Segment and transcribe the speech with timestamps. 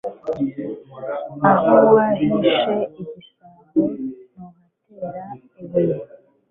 [1.51, 5.25] Aho wahishe igisabo, ntuhatera
[5.61, 5.95] ibuye.